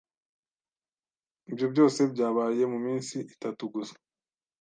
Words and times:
Ibyo 1.49 1.65
byose 1.73 1.99
byabaye 2.13 2.61
muminsi 2.73 3.15
itatu 3.33 3.63
gusa. 3.73 3.95